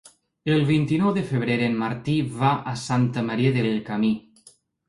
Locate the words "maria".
3.31-3.55